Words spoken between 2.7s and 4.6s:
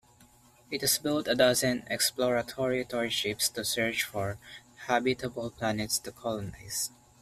torchships to search for